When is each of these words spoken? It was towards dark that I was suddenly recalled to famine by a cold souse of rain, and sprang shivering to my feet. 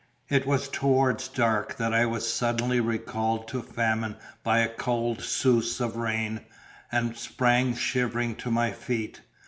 It 0.29 0.47
was 0.47 0.67
towards 0.67 1.27
dark 1.27 1.77
that 1.77 1.93
I 1.93 2.07
was 2.07 2.27
suddenly 2.27 2.79
recalled 2.79 3.47
to 3.49 3.61
famine 3.61 4.15
by 4.43 4.57
a 4.61 4.67
cold 4.67 5.21
souse 5.21 5.79
of 5.79 5.95
rain, 5.95 6.41
and 6.91 7.15
sprang 7.15 7.75
shivering 7.75 8.33
to 8.37 8.49
my 8.49 8.71
feet. 8.71 9.21